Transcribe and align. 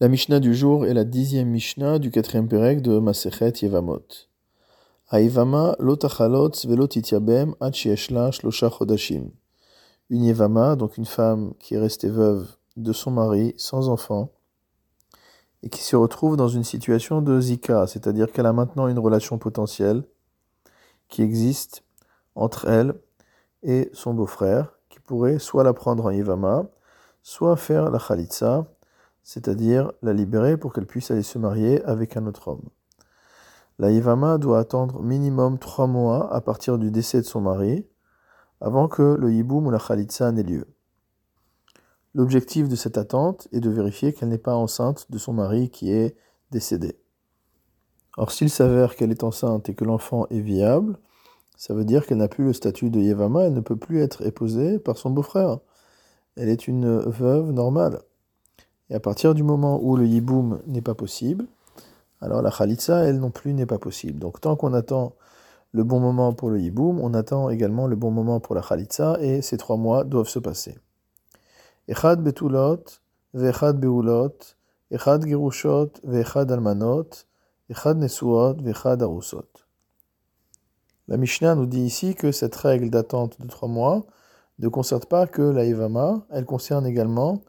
La 0.00 0.08
Mishnah 0.08 0.40
du 0.40 0.56
jour 0.56 0.86
est 0.86 0.92
la 0.92 1.04
dixième 1.04 1.50
Mishnah 1.50 2.00
du 2.00 2.10
quatrième 2.10 2.48
Pérec 2.48 2.82
de 2.82 2.98
Masechet 2.98 3.52
Yevamot. 3.62 4.02
Aivama 5.12 5.76
lotachalot 5.78 6.50
velotitiabem 6.66 7.54
shlosha 7.72 8.70
chodashim. 8.70 9.30
Une 10.10 10.24
Yevama, 10.24 10.74
donc 10.74 10.96
une 10.96 11.04
femme 11.04 11.54
qui 11.60 11.76
est 11.76 11.78
restée 11.78 12.08
veuve 12.08 12.56
de 12.76 12.92
son 12.92 13.12
mari 13.12 13.54
sans 13.56 13.88
enfant 13.88 14.32
et 15.62 15.68
qui 15.68 15.84
se 15.84 15.94
retrouve 15.94 16.36
dans 16.36 16.48
une 16.48 16.64
situation 16.64 17.22
de 17.22 17.40
zika, 17.40 17.86
c'est-à-dire 17.86 18.32
qu'elle 18.32 18.46
a 18.46 18.52
maintenant 18.52 18.88
une 18.88 18.98
relation 18.98 19.38
potentielle 19.38 20.02
qui 21.08 21.22
existe 21.22 21.84
entre 22.34 22.68
elle 22.68 22.94
et 23.62 23.90
son 23.92 24.12
beau-frère, 24.12 24.72
qui 24.88 24.98
pourrait 24.98 25.38
soit 25.38 25.62
la 25.62 25.72
prendre 25.72 26.06
en 26.06 26.10
Yevama, 26.10 26.66
soit 27.22 27.56
faire 27.56 27.92
la 27.92 28.00
Khalitsa, 28.00 28.66
c'est-à-dire 29.24 29.90
la 30.02 30.12
libérer 30.12 30.56
pour 30.56 30.72
qu'elle 30.72 30.86
puisse 30.86 31.10
aller 31.10 31.22
se 31.22 31.38
marier 31.38 31.82
avec 31.84 32.16
un 32.16 32.26
autre 32.26 32.48
homme. 32.48 32.68
La 33.80 33.90
Yivama 33.90 34.38
doit 34.38 34.60
attendre 34.60 35.02
minimum 35.02 35.58
trois 35.58 35.88
mois 35.88 36.32
à 36.32 36.40
partir 36.40 36.78
du 36.78 36.92
décès 36.92 37.20
de 37.20 37.26
son 37.26 37.40
mari, 37.40 37.84
avant 38.60 38.86
que 38.86 39.16
le 39.18 39.32
Yiboum 39.32 39.66
ou 39.66 39.70
la 39.70 39.80
Khalitsa 39.80 40.30
n'ait 40.30 40.44
lieu. 40.44 40.66
L'objectif 42.14 42.68
de 42.68 42.76
cette 42.76 42.98
attente 42.98 43.48
est 43.50 43.58
de 43.58 43.70
vérifier 43.70 44.12
qu'elle 44.12 44.28
n'est 44.28 44.38
pas 44.38 44.54
enceinte 44.54 45.10
de 45.10 45.18
son 45.18 45.32
mari 45.32 45.70
qui 45.70 45.90
est 45.90 46.14
décédé. 46.52 46.96
Or, 48.16 48.30
s'il 48.30 48.50
s'avère 48.50 48.94
qu'elle 48.94 49.10
est 49.10 49.24
enceinte 49.24 49.68
et 49.68 49.74
que 49.74 49.84
l'enfant 49.84 50.26
est 50.30 50.38
viable, 50.38 50.98
ça 51.56 51.74
veut 51.74 51.84
dire 51.84 52.06
qu'elle 52.06 52.18
n'a 52.18 52.28
plus 52.28 52.44
le 52.44 52.52
statut 52.52 52.90
de 52.90 53.00
Yevama, 53.00 53.44
elle 53.44 53.54
ne 53.54 53.60
peut 53.60 53.76
plus 53.76 54.00
être 54.00 54.24
épousée 54.24 54.78
par 54.78 54.96
son 54.96 55.10
beau-frère. 55.10 55.58
Elle 56.36 56.48
est 56.48 56.68
une 56.68 57.00
veuve 57.00 57.50
normale. 57.50 58.00
Et 58.90 58.94
à 58.94 59.00
partir 59.00 59.34
du 59.34 59.42
moment 59.42 59.80
où 59.82 59.96
le 59.96 60.06
yiboum 60.06 60.60
n'est 60.66 60.82
pas 60.82 60.94
possible, 60.94 61.46
alors 62.20 62.42
la 62.42 62.50
khalitsa, 62.50 63.04
elle 63.04 63.18
non 63.18 63.30
plus, 63.30 63.54
n'est 63.54 63.66
pas 63.66 63.78
possible. 63.78 64.18
Donc 64.18 64.40
tant 64.40 64.56
qu'on 64.56 64.72
attend 64.72 65.14
le 65.72 65.84
bon 65.84 66.00
moment 66.00 66.32
pour 66.32 66.50
le 66.50 66.60
yiboum, 66.60 67.00
on 67.00 67.14
attend 67.14 67.50
également 67.50 67.86
le 67.86 67.96
bon 67.96 68.10
moment 68.10 68.40
pour 68.40 68.54
la 68.54 68.62
khalitsa, 68.62 69.18
et 69.20 69.42
ces 69.42 69.56
trois 69.56 69.76
mois 69.76 70.04
doivent 70.04 70.28
se 70.28 70.38
passer. 70.38 70.78
Echad 71.88 72.22
betulot, 72.22 72.84
ve'echad 73.34 73.78
beulot, 73.78 74.36
echad 74.90 75.26
gerushot, 75.26 75.90
ve'echad 76.04 76.50
almanot, 76.50 77.26
echad 77.68 77.98
nesuot, 77.98 78.56
arusot. 79.00 79.48
La 81.08 81.18
Mishnah 81.18 81.54
nous 81.54 81.66
dit 81.66 81.82
ici 81.82 82.14
que 82.14 82.32
cette 82.32 82.54
règle 82.56 82.88
d'attente 82.88 83.38
de 83.40 83.46
trois 83.46 83.68
mois 83.68 84.06
ne 84.58 84.68
concerne 84.68 85.04
pas 85.04 85.26
que 85.26 85.42
la 85.42 85.66
Ivama, 85.66 86.22
elle 86.30 86.46
concerne 86.46 86.86
également 86.86 87.42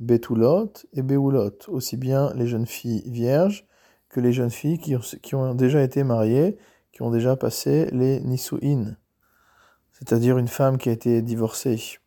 Betulot 0.00 0.72
et 0.94 1.02
Beulot, 1.02 1.52
aussi 1.68 1.96
bien 1.96 2.32
les 2.34 2.46
jeunes 2.46 2.66
filles 2.66 3.02
vierges 3.06 3.66
que 4.08 4.18
les 4.18 4.32
jeunes 4.32 4.50
filles 4.50 4.78
qui 4.78 5.34
ont, 5.34 5.54
déjà 5.54 5.82
été 5.82 6.02
mariées, 6.02 6.58
qui 6.92 7.02
ont 7.02 7.10
déjà 7.10 7.36
passé 7.36 7.88
les 7.92 8.20
Nisuin, 8.20 8.96
c'est-à-dire 9.92 10.38
une 10.38 10.48
femme 10.48 10.78
qui 10.78 10.88
a 10.88 10.92
été 10.92 11.22
divorcée 11.22 11.98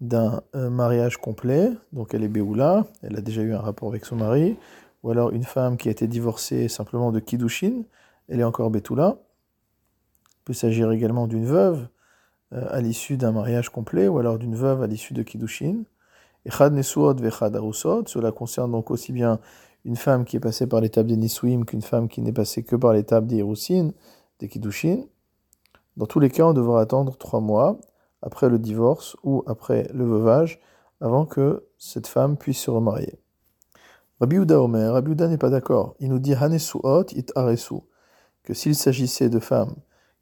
d'un 0.00 0.42
euh, 0.54 0.68
mariage 0.70 1.16
complet, 1.16 1.70
donc 1.92 2.14
elle 2.14 2.22
est 2.22 2.28
Beoula, 2.28 2.86
elle 3.02 3.16
a 3.16 3.20
déjà 3.20 3.42
eu 3.42 3.54
un 3.54 3.60
rapport 3.60 3.88
avec 3.88 4.04
son 4.04 4.16
mari, 4.16 4.56
ou 5.02 5.10
alors 5.10 5.30
une 5.30 5.44
femme 5.44 5.76
qui 5.76 5.88
a 5.88 5.90
été 5.90 6.06
divorcée 6.06 6.68
simplement 6.68 7.10
de 7.10 7.18
Kiddushin, 7.18 7.84
elle 8.28 8.40
est 8.40 8.44
encore 8.44 8.70
Betula. 8.70 9.16
Il 10.28 10.44
peut 10.44 10.52
s'agir 10.52 10.90
également 10.92 11.26
d'une 11.26 11.46
veuve 11.46 11.88
euh, 12.52 12.66
à 12.70 12.80
l'issue 12.80 13.16
d'un 13.16 13.32
mariage 13.32 13.70
complet, 13.70 14.08
ou 14.08 14.18
alors 14.18 14.38
d'une 14.38 14.54
veuve 14.54 14.82
à 14.82 14.86
l'issue 14.86 15.14
de 15.14 15.22
Kiddushin. 15.22 15.84
Echad 16.44 16.72
Nesuot 16.72 17.14
Vechad 17.14 17.54
Arusot, 17.54 18.04
cela 18.06 18.32
concerne 18.32 18.72
donc 18.72 18.90
aussi 18.90 19.12
bien 19.12 19.38
une 19.84 19.96
femme 19.96 20.24
qui 20.24 20.36
est 20.36 20.40
passée 20.40 20.66
par 20.66 20.80
l'étape 20.80 21.06
des 21.06 21.16
Nisuim 21.16 21.64
qu'une 21.64 21.82
femme 21.82 22.08
qui 22.08 22.20
n'est 22.20 22.32
passée 22.32 22.62
que 22.62 22.76
par 22.76 22.92
l'étape 22.92 23.26
des 23.26 23.36
Hirusin, 23.36 23.90
des 24.38 24.48
Kiddushin. 24.48 25.04
Dans 25.96 26.06
tous 26.06 26.20
les 26.20 26.30
cas, 26.30 26.44
on 26.44 26.52
devra 26.52 26.80
attendre 26.80 27.16
trois 27.16 27.40
mois 27.40 27.78
après 28.22 28.48
le 28.48 28.58
divorce 28.58 29.16
ou 29.22 29.42
après 29.46 29.88
le 29.92 30.04
veuvage 30.04 30.60
avant 31.00 31.26
que 31.26 31.66
cette 31.78 32.06
femme 32.06 32.36
puisse 32.36 32.60
se 32.60 32.70
remarier. 32.70 33.18
Rabbi 34.20 34.36
Uda 34.36 34.62
Omer, 34.62 34.92
Rabbi 34.92 35.12
Uda 35.12 35.26
n'est 35.26 35.38
pas 35.38 35.50
d'accord. 35.50 35.96
Il 35.98 36.08
nous 36.08 36.20
dit 36.20 36.34
Hanesuot 36.34 37.06
it 37.10 37.32
aresu, 37.34 37.80
que 38.44 38.54
s'il 38.54 38.76
s'agissait 38.76 39.28
de 39.28 39.40
femmes 39.40 39.74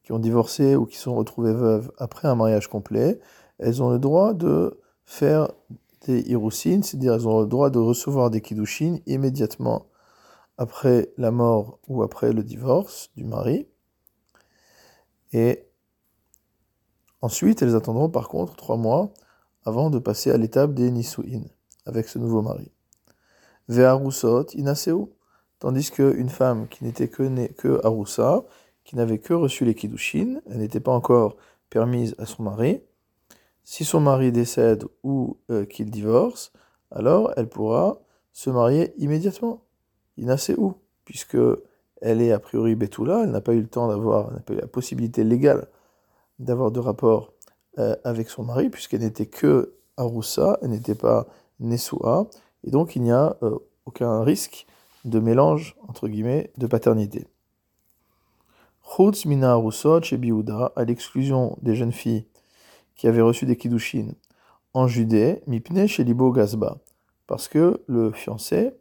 qui 0.03 0.12
ont 0.12 0.19
divorcé 0.19 0.75
ou 0.75 0.86
qui 0.86 0.97
sont 0.97 1.14
retrouvées 1.14 1.53
veuves 1.53 1.92
après 1.98 2.28
un 2.28 2.34
mariage 2.34 2.69
complet, 2.69 3.20
elles 3.59 3.82
ont 3.82 3.91
le 3.91 3.98
droit 3.98 4.32
de 4.32 4.80
faire 5.04 5.50
des 6.06 6.22
c'est-à-dire 6.22 7.15
elles 7.15 7.28
ont 7.28 7.41
le 7.41 7.47
droit 7.47 7.71
de 7.71 7.78
recevoir 7.78 8.31
des 8.31 8.41
Kiddushin 8.41 8.99
immédiatement 9.06 9.87
après 10.56 11.12
la 11.16 11.31
mort 11.31 11.78
ou 11.88 12.03
après 12.03 12.33
le 12.33 12.43
divorce 12.43 13.11
du 13.16 13.25
mari. 13.25 13.66
Et 15.33 15.66
ensuite, 17.21 17.62
elles 17.62 17.77
attendront 17.77 18.09
par 18.10 18.28
contre 18.28 18.56
trois 18.56 18.77
mois 18.77 19.12
avant 19.65 19.91
de 19.91 19.99
passer 19.99 20.31
à 20.31 20.37
l'étape 20.37 20.75
des 20.75 20.91
Nisuin 20.91 21.43
avec 21.87 22.09
ce 22.09 22.19
nouveau 22.19 22.43
mari. 22.43 22.72
Ve'arusot 23.69 24.47
inaseu, 24.55 25.06
tandis 25.59 25.91
qu'une 25.91 26.28
femme 26.28 26.66
qui 26.69 26.84
n'était 26.84 27.09
que, 27.09 27.53
que 27.53 27.84
Arusa, 27.84 28.44
qui 28.84 28.97
n'avait 28.97 29.19
que 29.19 29.34
reçu 29.34 29.65
les 29.65 29.75
Kiddushin, 29.75 30.41
elle 30.50 30.59
n'était 30.59 30.81
pas 30.81 30.93
encore 30.93 31.37
permise 31.69 32.15
à 32.19 32.27
son 32.27 32.43
mari, 32.43 32.83
si 33.65 33.84
son 33.84 34.00
mari 34.00 34.32
décède 34.32 34.84
ou 35.03 35.37
euh, 35.50 35.65
qu'il 35.65 35.91
divorce, 35.91 36.53
alors 36.91 37.32
elle 37.37 37.48
pourra 37.48 38.00
se 38.32 38.50
marier 38.50 38.93
immédiatement. 38.98 39.62
N'a 40.16 40.37
où 40.59 40.75
Puisque 41.04 41.38
elle 42.00 42.21
est 42.21 42.32
a 42.32 42.38
priori 42.38 42.75
Betula, 42.75 43.25
elle 43.25 43.31
n'a 43.31 43.41
pas 43.41 43.54
eu 43.54 43.60
le 43.60 43.66
temps 43.66 43.88
d'avoir, 43.88 44.31
la 44.48 44.66
possibilité 44.66 45.25
légale 45.25 45.66
d'avoir 46.38 46.71
de 46.71 46.81
rapport 46.81 47.32
euh, 47.78 47.97
avec 48.04 48.31
son 48.31 48.44
mari, 48.44 48.71
puisqu'elle 48.71 49.00
n'était 49.00 49.26
que 49.26 49.75
Aroussa, 49.97 50.59
elle 50.62 50.71
n'était 50.71 50.94
pas 50.94 51.27
Nesua, 51.59 52.28
et 52.65 52.71
donc 52.71 52.97
il 52.97 53.03
n'y 53.03 53.12
a 53.12 53.37
euh, 53.42 53.59
aucun 53.84 54.22
risque 54.22 54.66
de 55.04 55.21
mélange, 55.21 55.77
entre 55.87 56.09
guillemets, 56.09 56.50
de 56.56 56.66
paternité. 56.66 57.27
Chutz 58.82 59.25
mina 59.27 59.59
Biouda, 60.12 60.72
à 60.75 60.84
l'exclusion 60.84 61.56
des 61.62 61.75
jeunes 61.75 61.92
filles 61.92 62.27
qui 63.00 63.09
avait 63.09 63.22
reçu 63.22 63.47
des 63.47 63.56
kiddushin 63.56 64.09
en 64.75 64.87
Judée, 64.87 65.41
mipne 65.47 65.87
chez 65.87 66.05
Libo 66.05 66.33
Gazba, 66.33 66.77
parce 67.27 67.49
que 67.49 67.83
le 67.87 68.12
fiancé, 68.12 68.72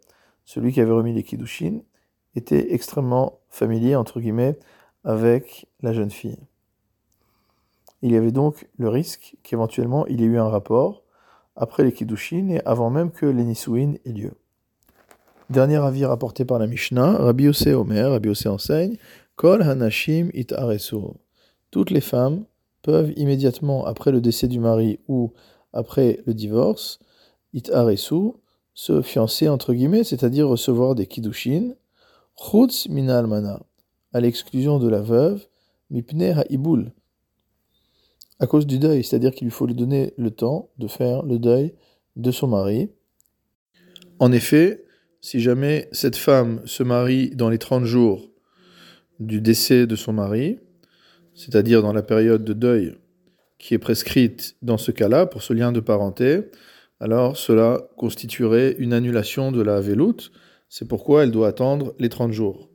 celui 0.43 0.73
qui 0.73 0.81
avait 0.81 0.91
remis 0.91 1.13
les 1.13 1.23
kiddushin, 1.23 1.79
était 2.35 2.73
extrêmement 2.73 3.39
familier, 3.47 3.95
entre 3.95 4.19
guillemets, 4.19 4.59
avec 5.05 5.67
la 5.81 5.93
jeune 5.93 6.11
fille. 6.11 6.37
Il 8.01 8.11
y 8.11 8.17
avait 8.17 8.33
donc 8.33 8.67
le 8.77 8.89
risque 8.89 9.37
qu'éventuellement 9.41 10.05
il 10.07 10.19
y 10.19 10.25
ait 10.25 10.27
eu 10.27 10.37
un 10.37 10.49
rapport 10.49 11.05
après 11.55 11.85
les 11.85 11.93
kiddushin 11.93 12.49
et 12.49 12.61
avant 12.65 12.89
même 12.89 13.11
que 13.11 13.25
les 13.25 13.45
nisuin 13.45 13.93
aient 14.03 14.11
lieu. 14.11 14.33
Dernier 15.49 15.77
avis 15.77 16.03
rapporté 16.03 16.43
par 16.43 16.59
la 16.59 16.67
Mishnah, 16.67 17.19
Rabbi 17.19 17.45
Yosef 17.45 17.73
Omer, 17.73 18.11
Rabbi 18.11 18.27
Yosef 18.27 18.47
enseigne, 18.47 18.97
Kol 19.37 19.61
Hanashim 19.61 20.29
it 20.33 20.53
Toutes 21.71 21.91
les 21.91 22.01
femmes 22.01 22.43
peuvent 22.81 23.13
immédiatement 23.15 23.85
après 23.85 24.11
le 24.11 24.21
décès 24.21 24.47
du 24.47 24.59
mari 24.59 24.99
ou 25.07 25.33
après 25.73 26.21
le 26.25 26.33
divorce, 26.33 26.99
se 28.73 29.01
fiancer 29.01 29.49
entre 29.49 29.73
guillemets, 29.73 30.03
c'est-à-dire 30.03 30.47
recevoir 30.47 30.95
des 30.95 31.05
kiddushin, 31.05 31.73
chutz 32.37 32.87
mina 32.87 33.19
almana, 33.19 33.61
à 34.13 34.21
l'exclusion 34.21 34.79
de 34.79 34.87
la 34.87 35.01
veuve, 35.01 35.45
mipne 35.89 36.23
ha'ibul, 36.23 36.93
à 38.39 38.47
cause 38.47 38.65
du 38.65 38.79
deuil, 38.79 39.03
c'est-à-dire 39.03 39.33
qu'il 39.33 39.45
lui 39.45 39.51
faut 39.51 39.65
lui 39.65 39.75
donner 39.75 40.13
le 40.17 40.31
temps 40.31 40.69
de 40.77 40.87
faire 40.87 41.23
le 41.23 41.39
deuil 41.39 41.73
de 42.15 42.31
son 42.31 42.47
mari. 42.47 42.89
En 44.19 44.31
effet, 44.31 44.85
si 45.21 45.41
jamais 45.41 45.89
cette 45.91 46.15
femme 46.15 46.61
se 46.65 46.83
marie 46.83 47.31
dans 47.31 47.49
les 47.49 47.57
30 47.57 47.83
jours 47.83 48.29
du 49.19 49.41
décès 49.41 49.87
de 49.87 49.95
son 49.97 50.13
mari, 50.13 50.59
c'est-à-dire 51.39 51.81
dans 51.81 51.93
la 51.93 52.03
période 52.03 52.43
de 52.43 52.51
deuil 52.51 52.95
qui 53.59 53.73
est 53.73 53.79
prescrite 53.79 54.57
dans 54.61 54.77
ce 54.77 54.91
cas-là 54.91 55.25
pour 55.25 55.41
ce 55.41 55.53
lien 55.53 55.71
de 55.71 55.79
parenté, 55.79 56.41
alors 56.99 57.37
cela 57.37 57.87
constituerait 57.95 58.75
une 58.77 58.91
annulation 58.91 59.53
de 59.53 59.61
la 59.61 59.79
veloute. 59.79 60.33
C'est 60.67 60.85
pourquoi 60.85 61.23
elle 61.23 61.31
doit 61.31 61.47
attendre 61.47 61.93
les 61.97 62.09
30 62.09 62.33
jours. 62.33 62.69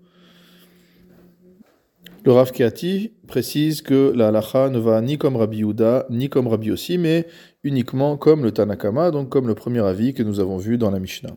Le 2.24 2.32
Rav 2.32 2.52
Keati 2.52 3.12
précise 3.26 3.82
que 3.82 4.14
la 4.16 4.28
halacha 4.28 4.70
ne 4.70 4.78
va 4.78 5.02
ni 5.02 5.18
comme 5.18 5.36
Rabbi 5.36 5.58
Yuda, 5.58 6.06
ni 6.08 6.30
comme 6.30 6.48
Rabbi 6.48 6.68
Yossi, 6.68 6.96
mais 6.96 7.26
uniquement 7.64 8.16
comme 8.16 8.44
le 8.44 8.50
Tanakama, 8.50 9.10
donc 9.10 9.28
comme 9.28 9.46
le 9.46 9.54
premier 9.54 9.84
avis 9.84 10.14
que 10.14 10.22
nous 10.22 10.40
avons 10.40 10.56
vu 10.56 10.78
dans 10.78 10.90
la 10.90 11.00
Mishnah. 11.00 11.36